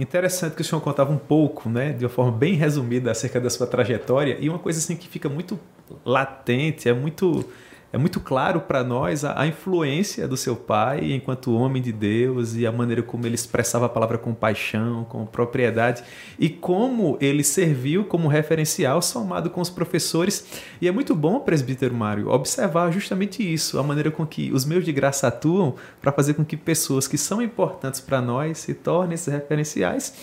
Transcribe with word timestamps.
Interessante 0.00 0.54
que 0.54 0.62
o 0.62 0.64
senhor 0.64 0.80
contava 0.80 1.12
um 1.12 1.18
pouco, 1.18 1.68
né, 1.68 1.92
de 1.92 2.06
uma 2.06 2.08
forma 2.08 2.32
bem 2.32 2.54
resumida 2.54 3.10
acerca 3.10 3.38
da 3.38 3.50
sua 3.50 3.66
trajetória 3.66 4.38
e 4.40 4.48
uma 4.48 4.58
coisa 4.58 4.78
assim 4.78 4.96
que 4.96 5.06
fica 5.06 5.28
muito 5.28 5.60
latente, 6.06 6.88
é 6.88 6.94
muito 6.94 7.44
é 7.92 7.98
muito 7.98 8.20
claro 8.20 8.60
para 8.60 8.84
nós 8.84 9.24
a, 9.24 9.40
a, 9.40 9.46
influência 9.46 10.28
do 10.28 10.36
seu 10.36 10.54
pai 10.54 11.12
enquanto 11.12 11.54
homem 11.54 11.82
de 11.82 11.90
Deus 11.90 12.54
e 12.54 12.64
a 12.64 12.70
maneira 12.70 13.02
como 13.02 13.26
ele 13.26 13.34
expressava 13.34 13.86
a 13.86 13.88
palavra 13.88 14.16
com 14.16 14.32
paixão, 14.32 15.04
com 15.04 15.26
propriedade 15.26 16.04
e 16.38 16.48
como 16.48 17.18
ele 17.20 17.42
serviu 17.42 18.04
como 18.04 18.28
referencial 18.28 19.02
somado 19.02 19.50
com 19.50 19.60
os 19.60 19.68
professores. 19.68 20.46
E 20.80 20.86
é 20.86 20.92
muito 20.92 21.16
bom, 21.16 21.40
presbítero 21.40 21.94
Mário, 21.94 22.28
observar 22.28 22.92
justamente 22.92 23.42
isso, 23.42 23.78
a 23.78 23.82
maneira 23.82 24.10
com 24.10 24.24
que 24.24 24.52
os 24.52 24.64
meios 24.64 24.84
de 24.84 24.92
graça 24.92 25.26
atuam 25.26 25.74
para 26.00 26.12
fazer 26.12 26.34
com 26.34 26.44
que 26.44 26.56
pessoas 26.56 27.08
que 27.08 27.18
são 27.18 27.42
importantes 27.42 28.00
para 28.00 28.20
nós 28.20 28.58
se 28.58 28.72
tornem 28.72 29.14
esses 29.14 29.32
referenciais. 29.32 30.14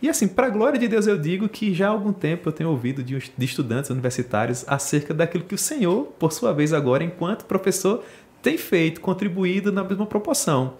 E 0.00 0.08
assim, 0.08 0.28
para 0.28 0.46
a 0.46 0.50
glória 0.50 0.78
de 0.78 0.86
Deus, 0.86 1.06
eu 1.06 1.16
digo 1.16 1.48
que 1.48 1.72
já 1.72 1.88
há 1.88 1.90
algum 1.90 2.12
tempo 2.12 2.48
eu 2.48 2.52
tenho 2.52 2.70
ouvido 2.70 3.02
de, 3.02 3.18
de 3.36 3.44
estudantes 3.44 3.90
universitários 3.90 4.64
acerca 4.68 5.14
daquilo 5.14 5.44
que 5.44 5.54
o 5.54 5.58
Senhor, 5.58 6.04
por 6.18 6.32
sua 6.32 6.52
vez, 6.52 6.72
agora, 6.72 7.02
enquanto 7.16 7.44
professor, 7.46 8.04
tem 8.42 8.58
feito, 8.58 9.00
contribuído 9.00 9.72
na 9.72 9.82
mesma 9.82 10.04
proporção. 10.06 10.74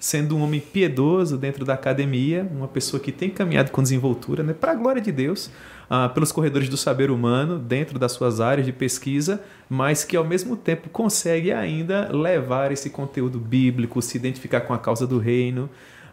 Sendo 0.00 0.36
um 0.36 0.42
homem 0.42 0.60
piedoso 0.60 1.36
dentro 1.36 1.64
da 1.64 1.74
academia, 1.74 2.48
uma 2.52 2.68
pessoa 2.68 3.00
que 3.00 3.10
tem 3.10 3.30
caminhado 3.30 3.70
com 3.70 3.82
desenvoltura, 3.82 4.42
né, 4.42 4.52
para 4.52 4.72
a 4.72 4.74
glória 4.74 5.00
de 5.00 5.10
Deus, 5.10 5.50
ah, 5.90 6.08
pelos 6.08 6.30
corredores 6.30 6.68
do 6.68 6.76
saber 6.76 7.10
humano, 7.10 7.58
dentro 7.58 7.98
das 7.98 8.12
suas 8.12 8.40
áreas 8.40 8.66
de 8.66 8.72
pesquisa, 8.72 9.42
mas 9.68 10.04
que 10.04 10.16
ao 10.16 10.24
mesmo 10.24 10.56
tempo 10.56 10.88
consegue 10.88 11.50
ainda 11.50 12.10
levar 12.12 12.70
esse 12.70 12.90
conteúdo 12.90 13.38
bíblico, 13.38 14.00
se 14.02 14.16
identificar 14.16 14.60
com 14.60 14.74
a 14.74 14.78
causa 14.78 15.06
do 15.06 15.18
reino, 15.18 15.68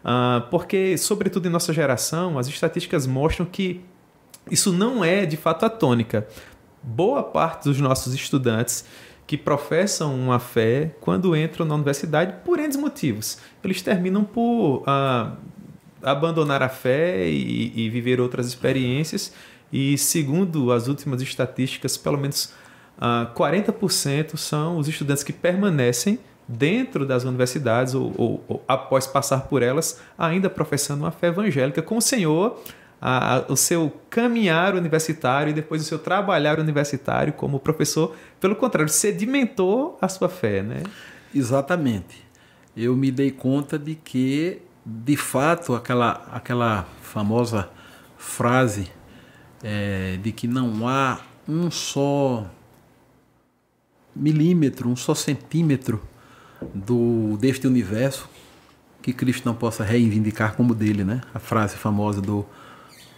Uh, 0.06 0.40
porque, 0.50 0.96
sobretudo 0.96 1.48
em 1.48 1.50
nossa 1.50 1.72
geração, 1.72 2.38
as 2.38 2.46
estatísticas 2.46 3.08
mostram 3.08 3.44
que 3.44 3.80
isso 4.48 4.72
não 4.72 5.04
é 5.04 5.26
de 5.26 5.36
fato 5.36 5.66
a 5.66 5.68
tônica. 5.68 6.24
Boa 6.86 7.20
parte 7.20 7.64
dos 7.64 7.80
nossos 7.80 8.14
estudantes 8.14 8.84
que 9.26 9.36
professam 9.36 10.14
uma 10.14 10.38
fé, 10.38 10.94
quando 11.00 11.36
entram 11.36 11.66
na 11.66 11.74
universidade, 11.74 12.36
por 12.44 12.60
N 12.60 12.76
motivos, 12.78 13.38
eles 13.64 13.82
terminam 13.82 14.22
por 14.22 14.82
uh, 14.82 15.36
abandonar 16.00 16.62
a 16.62 16.68
fé 16.68 17.28
e, 17.28 17.72
e, 17.74 17.90
viver 17.90 18.20
outras 18.20 18.46
experiências. 18.46 19.32
E, 19.72 19.98
segundo 19.98 20.70
as 20.70 20.86
últimas 20.86 21.20
estatísticas, 21.20 21.96
pelo 21.96 22.18
menos 22.18 22.44
uh, 22.98 23.26
ah, 23.26 23.32
40% 23.34 24.36
são 24.36 24.78
os 24.78 24.86
estudantes 24.86 25.24
que 25.24 25.32
permanecem 25.32 26.20
dentro 26.46 27.04
das 27.04 27.24
universidades 27.24 27.94
ou, 27.94 28.14
ou, 28.16 28.44
ou, 28.46 28.64
após 28.68 29.08
passar 29.08 29.40
por 29.48 29.60
elas, 29.60 30.00
ainda 30.16 30.48
professando 30.48 31.02
uma 31.02 31.10
fé 31.10 31.26
evangélica 31.26 31.82
com 31.82 31.96
o 31.96 32.00
Senhor, 32.00 32.62
a, 33.00 33.44
o 33.48 33.56
seu 33.56 33.92
caminhar 34.08 34.74
universitário 34.74 35.50
e 35.50 35.54
depois 35.54 35.82
o 35.82 35.84
seu 35.84 35.98
trabalhar 35.98 36.58
universitário 36.58 37.32
como 37.32 37.60
professor, 37.60 38.14
pelo 38.40 38.56
contrário, 38.56 38.88
sedimentou 38.88 39.98
a 40.00 40.08
sua 40.08 40.28
fé, 40.28 40.62
né? 40.62 40.82
Exatamente. 41.34 42.24
Eu 42.76 42.96
me 42.96 43.10
dei 43.10 43.30
conta 43.30 43.78
de 43.78 43.94
que, 43.94 44.62
de 44.84 45.16
fato, 45.16 45.74
aquela, 45.74 46.26
aquela 46.32 46.86
famosa 47.02 47.68
frase 48.16 48.90
é, 49.62 50.18
de 50.22 50.32
que 50.32 50.46
não 50.46 50.88
há 50.88 51.20
um 51.48 51.70
só 51.70 52.46
milímetro, 54.14 54.88
um 54.88 54.96
só 54.96 55.14
centímetro 55.14 56.02
do 56.74 57.36
deste 57.38 57.66
universo 57.66 58.28
que 59.02 59.12
Cristo 59.12 59.44
não 59.46 59.54
possa 59.54 59.84
reivindicar 59.84 60.56
como 60.56 60.74
dele, 60.74 61.04
né? 61.04 61.20
A 61.32 61.38
frase 61.38 61.76
famosa 61.76 62.20
do 62.20 62.44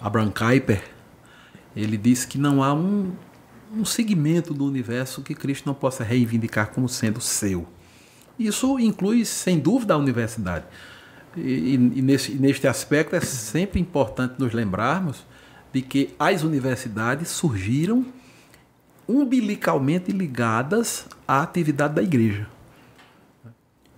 Abraham 0.00 0.30
Kuyper, 0.30 0.82
ele 1.76 1.96
diz 1.96 2.24
que 2.24 2.38
não 2.38 2.62
há 2.62 2.72
um, 2.72 3.12
um 3.72 3.84
segmento 3.84 4.54
do 4.54 4.64
universo 4.64 5.22
que 5.22 5.34
Cristo 5.34 5.66
não 5.66 5.74
possa 5.74 6.04
reivindicar 6.04 6.70
como 6.70 6.88
sendo 6.88 7.20
seu. 7.20 7.66
Isso 8.38 8.78
inclui, 8.78 9.24
sem 9.24 9.58
dúvida, 9.58 9.94
a 9.94 9.96
universidade. 9.96 10.64
E, 11.36 11.74
e, 11.74 12.02
nesse, 12.02 12.32
neste 12.32 12.66
aspecto 12.66 13.14
é 13.14 13.20
sempre 13.20 13.80
importante 13.80 14.34
nos 14.38 14.52
lembrarmos 14.52 15.26
de 15.72 15.82
que 15.82 16.14
as 16.18 16.42
universidades 16.42 17.28
surgiram 17.28 18.06
umbilicalmente 19.08 20.12
ligadas 20.12 21.06
à 21.26 21.42
atividade 21.42 21.94
da 21.94 22.02
igreja. 22.02 22.46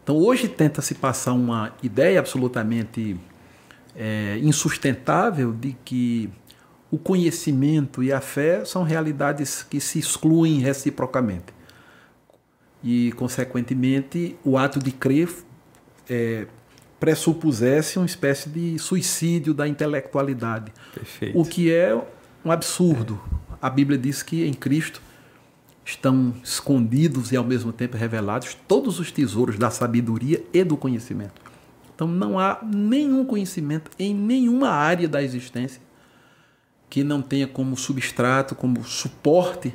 Então 0.02 0.16
hoje 0.16 0.48
tenta-se 0.48 0.94
passar 0.94 1.32
uma 1.32 1.72
ideia 1.82 2.18
absolutamente 2.18 3.16
é, 3.96 4.38
insustentável 4.42 5.52
de 5.52 5.76
que 5.84 6.30
o 6.90 6.98
conhecimento 6.98 8.02
e 8.02 8.12
a 8.12 8.20
fé 8.20 8.64
são 8.64 8.82
realidades 8.82 9.62
que 9.62 9.80
se 9.80 9.98
excluem 9.98 10.58
reciprocamente. 10.58 11.54
E, 12.82 13.12
consequentemente, 13.12 14.36
o 14.44 14.58
ato 14.58 14.78
de 14.78 14.90
crer 14.90 15.28
é, 16.08 16.46
pressupusesse 16.98 17.98
uma 17.98 18.06
espécie 18.06 18.48
de 18.48 18.78
suicídio 18.78 19.54
da 19.54 19.68
intelectualidade. 19.68 20.72
Perfeito. 20.92 21.38
O 21.38 21.44
que 21.44 21.72
é 21.72 21.94
um 22.44 22.50
absurdo. 22.50 23.20
A 23.60 23.70
Bíblia 23.70 23.98
diz 23.98 24.22
que 24.22 24.46
em 24.46 24.54
Cristo 24.54 25.00
estão 25.84 26.34
escondidos 26.42 27.32
e 27.32 27.36
ao 27.36 27.44
mesmo 27.44 27.72
tempo 27.72 27.96
revelados 27.96 28.56
todos 28.66 28.98
os 28.98 29.12
tesouros 29.12 29.58
da 29.58 29.70
sabedoria 29.70 30.42
e 30.52 30.64
do 30.64 30.76
conhecimento. 30.76 31.49
Então 32.00 32.08
não 32.08 32.38
há 32.38 32.58
nenhum 32.64 33.26
conhecimento 33.26 33.90
em 33.98 34.14
nenhuma 34.14 34.70
área 34.70 35.06
da 35.06 35.22
existência 35.22 35.82
que 36.88 37.04
não 37.04 37.20
tenha 37.20 37.46
como 37.46 37.76
substrato, 37.76 38.54
como 38.54 38.82
suporte 38.84 39.74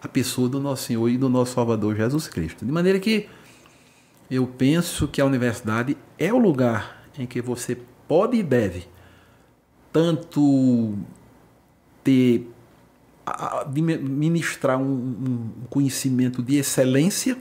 a 0.00 0.08
pessoa 0.08 0.48
do 0.48 0.58
nosso 0.58 0.84
Senhor 0.84 1.10
e 1.10 1.18
do 1.18 1.28
nosso 1.28 1.52
Salvador 1.52 1.94
Jesus 1.94 2.26
Cristo. 2.26 2.64
De 2.64 2.72
maneira 2.72 2.98
que 2.98 3.28
eu 4.30 4.46
penso 4.46 5.06
que 5.06 5.20
a 5.20 5.26
universidade 5.26 5.94
é 6.18 6.32
o 6.32 6.38
lugar 6.38 7.04
em 7.18 7.26
que 7.26 7.42
você 7.42 7.76
pode 8.08 8.38
e 8.38 8.42
deve 8.42 8.88
tanto 9.92 10.94
ter 12.02 12.48
ministrar 14.08 14.80
um, 14.80 14.86
um 14.86 15.50
conhecimento 15.68 16.42
de 16.42 16.56
excelência 16.56 17.36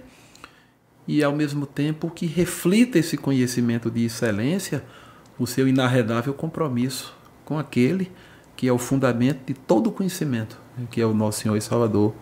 e 1.08 1.24
ao 1.24 1.34
mesmo 1.34 1.66
tempo 1.66 2.10
que 2.10 2.26
reflita 2.26 3.00
esse 3.00 3.18
conhecimento 3.18 3.90
de 3.90 4.06
excelência 4.06 4.84
o 5.38 5.48
seu 5.48 5.68
inarredável 5.68 6.34
compromisso 6.34 7.16
com 7.44 7.58
aquele 7.58 8.12
que 8.56 8.68
é 8.68 8.72
o 8.72 8.78
fundamento 8.78 9.46
de 9.46 9.54
todo 9.54 9.88
o 9.88 9.92
conhecimento, 9.92 10.60
que 10.92 11.02
é 11.02 11.06
o 11.06 11.14
nosso 11.14 11.42
Senhor 11.42 11.56
e 11.56 11.62
Salvador 11.62 12.14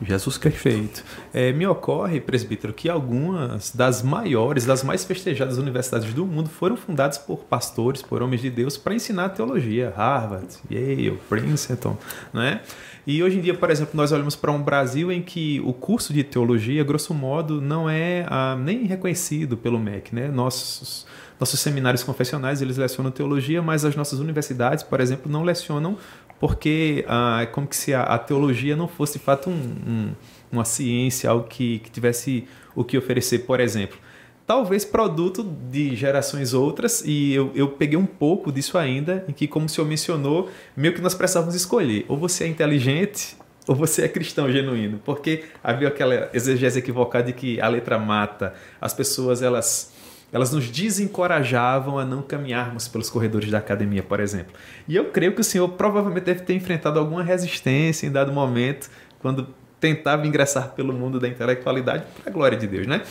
Jesus. 0.00 0.38
Perfeito. 0.38 1.04
É, 1.32 1.52
me 1.52 1.66
ocorre, 1.66 2.20
presbítero, 2.20 2.72
que 2.72 2.88
algumas 2.88 3.70
das 3.74 4.02
maiores, 4.02 4.64
das 4.64 4.82
mais 4.82 5.04
festejadas 5.04 5.58
universidades 5.58 6.12
do 6.12 6.26
mundo 6.26 6.48
foram 6.48 6.76
fundadas 6.76 7.18
por 7.18 7.40
pastores, 7.40 8.02
por 8.02 8.22
homens 8.22 8.40
de 8.40 8.50
Deus, 8.50 8.76
para 8.76 8.94
ensinar 8.94 9.30
teologia. 9.30 9.92
Harvard, 9.96 10.48
Yale, 10.70 11.18
Princeton, 11.28 11.96
né? 12.32 12.60
E 13.06 13.22
hoje 13.22 13.38
em 13.38 13.40
dia, 13.40 13.54
por 13.54 13.68
exemplo, 13.68 13.92
nós 13.94 14.12
olhamos 14.12 14.36
para 14.36 14.52
um 14.52 14.62
Brasil 14.62 15.10
em 15.10 15.20
que 15.20 15.60
o 15.64 15.72
curso 15.72 16.12
de 16.12 16.22
teologia, 16.22 16.84
grosso 16.84 17.12
modo, 17.12 17.60
não 17.60 17.90
é 17.90 18.24
ah, 18.28 18.56
nem 18.56 18.84
reconhecido 18.84 19.56
pelo 19.56 19.78
MEC, 19.78 20.14
né? 20.14 20.28
Nossos 20.28 21.04
nossos 21.42 21.58
seminários 21.58 22.04
confessionais 22.04 22.62
eles 22.62 22.76
lecionam 22.76 23.10
teologia, 23.10 23.60
mas 23.60 23.84
as 23.84 23.96
nossas 23.96 24.20
universidades, 24.20 24.84
por 24.84 25.00
exemplo, 25.00 25.30
não 25.30 25.42
lecionam 25.42 25.98
porque 26.38 27.04
ah, 27.08 27.40
é 27.42 27.46
como 27.46 27.66
que 27.66 27.76
se 27.76 27.92
a, 27.92 28.02
a, 28.02 28.18
teologia 28.18 28.76
não 28.76 28.86
fosse 28.86 29.18
de 29.18 29.24
fato 29.24 29.50
um, 29.50 29.52
um, 29.52 30.12
uma 30.50 30.64
ciência, 30.64 31.30
algo 31.30 31.46
que, 31.48 31.80
que 31.80 31.90
tivesse 31.90 32.46
o 32.76 32.84
que 32.84 32.96
oferecer, 32.96 33.40
por 33.40 33.58
exemplo. 33.58 33.98
Talvez 34.46 34.84
produto 34.84 35.42
de 35.42 35.96
gerações 35.96 36.52
outras, 36.52 37.02
e 37.04 37.32
eu, 37.32 37.50
eu 37.54 37.68
peguei 37.68 37.96
um 37.96 38.06
pouco 38.06 38.50
disso 38.52 38.76
ainda, 38.76 39.24
em 39.28 39.32
que, 39.32 39.46
como 39.46 39.66
o 39.66 39.68
senhor 39.68 39.86
mencionou, 39.86 40.48
meio 40.76 40.94
que 40.94 41.00
nós 41.00 41.14
precisávamos 41.14 41.54
escolher: 41.54 42.04
ou 42.08 42.16
você 42.16 42.44
é 42.44 42.48
inteligente 42.48 43.36
ou 43.66 43.76
você 43.76 44.02
é 44.02 44.08
cristão 44.08 44.50
genuíno, 44.50 45.00
porque 45.04 45.44
havia 45.62 45.88
aquela 45.88 46.28
exegese 46.34 46.78
equivocada 46.78 47.26
de 47.26 47.32
que 47.32 47.60
a 47.60 47.68
letra 47.68 47.98
mata, 47.98 48.54
as 48.80 48.92
pessoas 48.92 49.42
elas 49.42 49.91
elas 50.32 50.50
nos 50.50 50.70
desencorajavam 50.70 51.98
a 51.98 52.04
não 52.06 52.22
caminharmos 52.22 52.88
pelos 52.88 53.10
corredores 53.10 53.50
da 53.50 53.58
academia, 53.58 54.02
por 54.02 54.18
exemplo. 54.18 54.54
E 54.88 54.96
eu 54.96 55.10
creio 55.10 55.34
que 55.34 55.42
o 55.42 55.44
senhor 55.44 55.68
provavelmente 55.68 56.24
deve 56.24 56.40
ter 56.40 56.54
enfrentado 56.54 56.98
alguma 56.98 57.22
resistência 57.22 58.06
em 58.06 58.10
dado 58.10 58.32
momento, 58.32 58.90
quando 59.20 59.46
tentava 59.78 60.26
ingressar 60.26 60.70
pelo 60.70 60.92
mundo 60.92 61.20
da 61.20 61.28
intelectualidade, 61.28 62.04
para 62.22 62.30
a 62.30 62.32
glória 62.32 62.56
de 62.56 62.66
Deus, 62.66 62.86
né? 62.86 63.02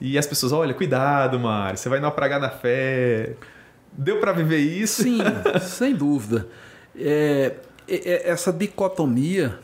E 0.00 0.18
as 0.18 0.26
pessoas, 0.26 0.52
olha, 0.52 0.74
cuidado, 0.74 1.40
Mário, 1.40 1.78
você 1.78 1.88
vai 1.88 2.00
naufragar 2.00 2.38
na 2.38 2.50
fé. 2.50 3.34
Deu 3.92 4.20
para 4.20 4.32
viver 4.32 4.58
isso? 4.58 5.02
Sim, 5.02 5.18
sem 5.62 5.94
dúvida. 5.94 6.46
É, 6.96 7.54
é, 7.88 7.96
é, 7.96 8.28
essa 8.28 8.52
dicotomia 8.52 9.58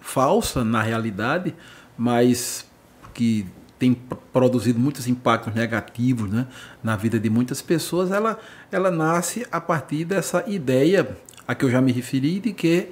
falsa, 0.00 0.64
na 0.64 0.82
realidade, 0.82 1.54
mas 1.96 2.68
que 3.14 3.46
tem 3.80 3.94
produzido 4.30 4.78
muitos 4.78 5.08
impactos 5.08 5.54
negativos 5.54 6.30
né, 6.30 6.46
na 6.82 6.96
vida 6.96 7.18
de 7.18 7.30
muitas 7.30 7.62
pessoas, 7.62 8.10
ela, 8.12 8.38
ela 8.70 8.90
nasce 8.90 9.46
a 9.50 9.58
partir 9.58 10.04
dessa 10.04 10.44
ideia 10.46 11.16
a 11.48 11.54
que 11.54 11.64
eu 11.64 11.70
já 11.70 11.80
me 11.80 11.90
referi, 11.90 12.38
de 12.40 12.52
que 12.52 12.90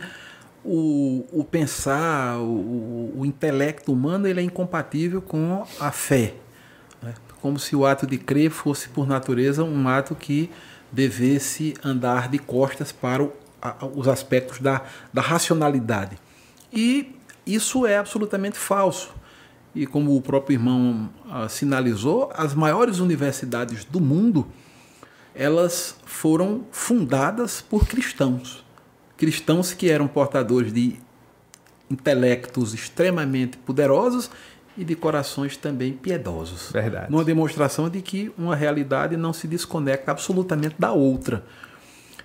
o, 0.65 1.27
o 1.31 1.45
pensar, 1.45 2.39
o, 2.39 3.13
o 3.19 3.27
intelecto 3.27 3.93
humano 3.93 4.27
ele 4.27 4.41
é 4.41 4.43
incompatível 4.43 5.21
com 5.21 5.63
a 5.79 5.93
fé. 5.93 6.35
Né? 7.03 7.13
Como 7.43 7.59
se 7.59 7.77
o 7.77 7.85
ato 7.85 8.07
de 8.07 8.17
crer 8.17 8.51
fosse, 8.51 8.89
por 8.89 9.07
natureza, 9.07 9.63
um 9.63 9.87
ato 9.89 10.15
que 10.15 10.51
devesse 10.91 11.75
andar 11.85 12.31
de 12.31 12.39
costas 12.39 12.93
para 12.93 13.23
o, 13.23 13.33
a, 13.61 13.85
os 13.95 14.09
aspectos 14.09 14.59
da, 14.59 14.83
da 15.13 15.21
racionalidade. 15.21 16.19
E 16.73 17.15
isso 17.47 17.87
é 17.87 17.99
absolutamente 17.99 18.57
falso. 18.57 19.19
E 19.75 19.87
como 19.87 20.17
o 20.17 20.23
próprio 20.23 20.57
irmão 20.57 21.11
uh, 21.27 21.49
sinalizou, 21.49 22.31
as 22.35 22.55
maiores 22.55 22.99
universidades 22.99 23.85
do 23.85 24.01
mundo 24.01 24.47
elas 25.39 25.97
foram 26.05 26.65
fundadas 26.73 27.61
por 27.61 27.87
cristãos. 27.87 28.65
Cristãos 29.17 29.73
que 29.73 29.89
eram 29.89 30.09
portadores 30.09 30.73
de 30.73 30.97
intelectos 31.89 32.75
extremamente 32.75 33.57
poderosos 33.57 34.29
e 34.77 34.85
de 34.85 34.97
corações 34.97 35.57
também 35.57 35.93
piedosos. 35.93 36.71
Verdade. 36.73 37.11
Numa 37.11 37.25
demonstração 37.25 37.89
de 37.89 38.03
que 38.03 38.33
uma 38.37 38.57
realidade 38.57 39.17
não 39.17 39.33
se 39.33 39.47
desconecta 39.47 40.11
absolutamente 40.11 40.75
da 40.79 40.93
outra. 40.93 41.45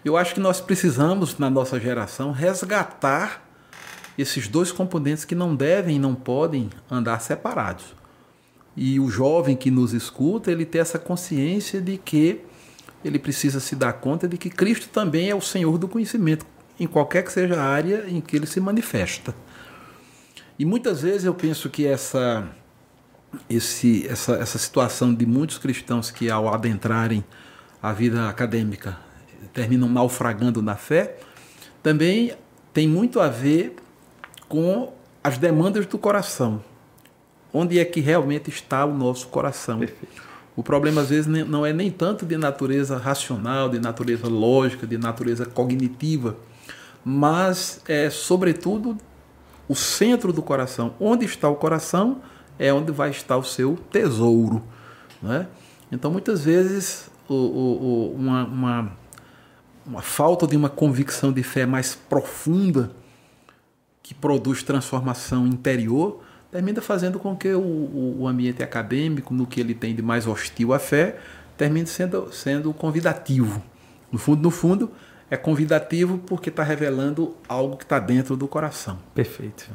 Eu 0.03 0.17
acho 0.17 0.33
que 0.33 0.39
nós 0.39 0.59
precisamos, 0.59 1.37
na 1.37 1.49
nossa 1.49 1.79
geração, 1.79 2.31
resgatar 2.31 3.47
esses 4.17 4.47
dois 4.47 4.71
componentes 4.71 5.25
que 5.25 5.35
não 5.35 5.55
devem 5.55 5.95
e 5.95 5.99
não 5.99 6.13
podem 6.15 6.69
andar 6.89 7.19
separados. 7.19 7.95
E 8.75 8.99
o 8.99 9.09
jovem 9.09 9.55
que 9.55 9.69
nos 9.69 9.93
escuta, 9.93 10.51
ele 10.51 10.65
tem 10.65 10.81
essa 10.81 10.97
consciência 10.97 11.79
de 11.81 11.97
que 11.97 12.41
ele 13.03 13.19
precisa 13.19 13.59
se 13.59 13.75
dar 13.75 13.93
conta 13.93 14.27
de 14.27 14.37
que 14.37 14.49
Cristo 14.49 14.89
também 14.89 15.29
é 15.29 15.35
o 15.35 15.41
Senhor 15.41 15.77
do 15.77 15.87
conhecimento, 15.87 16.45
em 16.79 16.87
qualquer 16.87 17.23
que 17.23 17.31
seja 17.31 17.59
a 17.59 17.63
área 17.63 18.05
em 18.07 18.21
que 18.21 18.35
ele 18.35 18.45
se 18.47 18.59
manifesta. 18.59 19.35
E 20.57 20.65
muitas 20.65 21.01
vezes 21.01 21.25
eu 21.25 21.33
penso 21.33 21.69
que 21.69 21.85
essa, 21.85 22.47
esse, 23.49 24.07
essa, 24.07 24.33
essa 24.35 24.57
situação 24.57 25.13
de 25.13 25.25
muitos 25.25 25.57
cristãos 25.57 26.09
que, 26.09 26.29
ao 26.29 26.51
adentrarem 26.53 27.23
a 27.81 27.91
vida 27.91 28.29
acadêmica, 28.29 28.97
terminam 29.53 29.89
naufragando 29.89 30.61
na 30.61 30.75
fé, 30.75 31.17
também 31.81 32.33
tem 32.73 32.87
muito 32.87 33.19
a 33.19 33.27
ver 33.27 33.75
com 34.53 34.93
as 35.23 35.39
demandas 35.39 35.87
do 35.87 35.97
coração. 35.97 36.63
Onde 37.51 37.79
é 37.79 37.85
que 37.85 37.99
realmente 37.99 38.51
está 38.51 38.85
o 38.85 38.93
nosso 38.93 39.27
coração? 39.29 39.79
Perfeito. 39.79 40.21
O 40.55 40.61
problema, 40.61 41.01
às 41.01 41.09
vezes, 41.09 41.25
não 41.25 41.65
é 41.65 41.73
nem 41.73 41.89
tanto 41.89 42.23
de 42.23 42.37
natureza 42.37 42.95
racional, 42.97 43.67
de 43.67 43.79
natureza 43.79 44.27
lógica, 44.27 44.85
de 44.85 44.95
natureza 44.95 45.43
cognitiva, 45.43 46.37
mas 47.03 47.81
é, 47.87 48.11
sobretudo, 48.11 48.95
o 49.67 49.73
centro 49.73 50.31
do 50.31 50.43
coração. 50.43 50.93
Onde 50.99 51.25
está 51.25 51.49
o 51.49 51.55
coração 51.55 52.21
é 52.59 52.71
onde 52.71 52.91
vai 52.91 53.09
estar 53.09 53.37
o 53.37 53.43
seu 53.43 53.75
tesouro. 53.89 54.61
Né? 55.19 55.47
Então, 55.91 56.11
muitas 56.11 56.45
vezes, 56.45 57.09
o, 57.27 57.33
o, 57.33 58.15
uma, 58.15 58.45
uma, 58.45 58.91
uma 59.83 60.01
falta 60.03 60.45
de 60.45 60.55
uma 60.55 60.69
convicção 60.69 61.33
de 61.33 61.41
fé 61.41 61.65
mais 61.65 61.95
profunda 61.95 62.91
que 64.03 64.13
produz 64.13 64.61
transformação 64.61 65.47
interior, 65.47 66.21
termina 66.51 66.81
fazendo 66.81 67.17
com 67.17 67.35
que 67.35 67.53
o, 67.53 68.19
o 68.19 68.27
ambiente 68.27 68.61
acadêmico, 68.61 69.33
no 69.33 69.47
que 69.47 69.61
ele 69.61 69.73
tem 69.73 69.95
de 69.95 70.01
mais 70.01 70.27
hostil 70.27 70.73
à 70.73 70.77
fé, 70.77 71.17
termine 71.57 71.87
sendo, 71.87 72.31
sendo 72.31 72.73
convidativo. 72.73 73.63
No 74.11 74.19
fundo, 74.19 74.41
no 74.43 74.51
fundo, 74.51 74.91
é 75.29 75.37
convidativo 75.37 76.19
porque 76.19 76.49
está 76.49 76.61
revelando 76.61 77.35
algo 77.47 77.77
que 77.77 77.83
está 77.83 77.97
dentro 77.97 78.35
do 78.35 78.47
coração. 78.47 78.99
Perfeito. 79.15 79.67